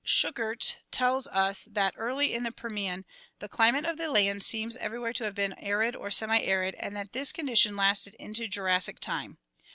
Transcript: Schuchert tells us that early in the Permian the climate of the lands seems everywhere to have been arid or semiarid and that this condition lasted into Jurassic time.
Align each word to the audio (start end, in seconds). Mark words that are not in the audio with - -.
Schuchert 0.03 0.77
tells 0.89 1.27
us 1.27 1.65
that 1.69 1.93
early 1.95 2.33
in 2.33 2.41
the 2.41 2.51
Permian 2.51 3.05
the 3.37 3.47
climate 3.47 3.85
of 3.85 3.97
the 3.97 4.09
lands 4.11 4.47
seems 4.47 4.75
everywhere 4.77 5.13
to 5.13 5.25
have 5.25 5.35
been 5.35 5.53
arid 5.59 5.95
or 5.95 6.09
semiarid 6.09 6.73
and 6.79 6.95
that 6.95 7.13
this 7.13 7.31
condition 7.31 7.75
lasted 7.75 8.15
into 8.15 8.47
Jurassic 8.47 8.99
time. 8.99 9.37